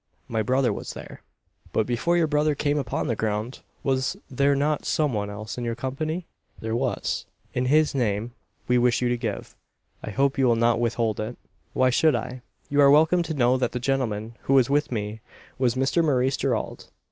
My 0.27 0.41
brother 0.41 0.73
was 0.73 0.95
there." 0.95 1.21
"But 1.71 1.85
before 1.85 2.17
your 2.17 2.25
brother 2.25 2.55
came 2.55 2.79
upon 2.79 3.05
the 3.05 3.15
ground, 3.15 3.59
was 3.83 4.17
there 4.31 4.55
not 4.55 4.83
some 4.83 5.13
one 5.13 5.29
else 5.29 5.59
in 5.59 5.63
your 5.63 5.75
company?" 5.75 6.25
"There 6.59 6.75
was." 6.75 7.27
"It 7.53 7.65
is 7.65 7.69
his 7.69 7.93
name 7.93 8.31
we 8.67 8.79
wish 8.79 9.03
you 9.03 9.09
to 9.09 9.15
give. 9.17 9.55
I 10.03 10.09
hope 10.09 10.39
you 10.39 10.47
will 10.47 10.55
not 10.55 10.79
withhold 10.79 11.19
it." 11.19 11.37
"Why 11.73 11.91
should 11.91 12.15
I? 12.15 12.41
You 12.67 12.81
are 12.81 12.89
welcome 12.89 13.21
to 13.21 13.35
know 13.35 13.57
that 13.57 13.73
the 13.73 13.79
gentleman, 13.79 14.33
who 14.45 14.55
was 14.55 14.71
with 14.71 14.91
me, 14.91 15.21
was 15.59 15.75
Mr 15.75 16.03
Maurice 16.03 16.35
Gerald." 16.37 16.87